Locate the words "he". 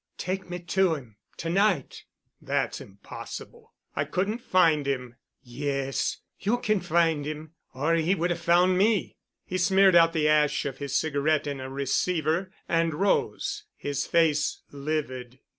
7.93-8.15, 9.45-9.59